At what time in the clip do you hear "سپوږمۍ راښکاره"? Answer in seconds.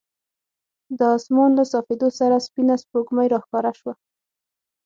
2.83-3.71